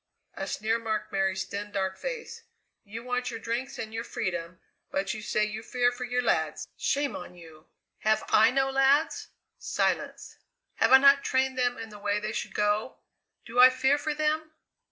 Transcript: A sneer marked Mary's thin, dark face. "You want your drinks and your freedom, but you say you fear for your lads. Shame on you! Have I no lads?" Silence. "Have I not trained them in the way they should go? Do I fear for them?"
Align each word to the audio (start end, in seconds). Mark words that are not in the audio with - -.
A 0.33 0.47
sneer 0.47 0.79
marked 0.79 1.11
Mary's 1.11 1.43
thin, 1.43 1.71
dark 1.71 1.95
face. 1.95 2.41
"You 2.83 3.03
want 3.03 3.29
your 3.29 3.39
drinks 3.39 3.77
and 3.77 3.93
your 3.93 4.03
freedom, 4.03 4.59
but 4.89 5.13
you 5.13 5.21
say 5.21 5.43
you 5.45 5.61
fear 5.61 5.91
for 5.91 6.05
your 6.05 6.23
lads. 6.23 6.67
Shame 6.75 7.15
on 7.15 7.35
you! 7.35 7.67
Have 7.99 8.23
I 8.29 8.49
no 8.49 8.71
lads?" 8.71 9.27
Silence. 9.59 10.37
"Have 10.77 10.91
I 10.91 10.97
not 10.97 11.23
trained 11.23 11.55
them 11.55 11.77
in 11.77 11.89
the 11.89 11.99
way 11.99 12.19
they 12.19 12.31
should 12.33 12.55
go? 12.55 12.97
Do 13.45 13.59
I 13.59 13.69
fear 13.69 13.99
for 13.99 14.15
them?" 14.15 14.49